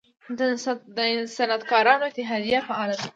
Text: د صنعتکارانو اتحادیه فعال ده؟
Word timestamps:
د 0.97 0.99
صنعتکارانو 1.35 2.03
اتحادیه 2.09 2.59
فعال 2.67 2.91
ده؟ 2.99 3.03